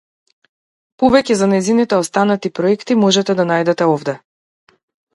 [1.03, 4.21] Повеќе за нејзините останати проекти можете да најдете овде.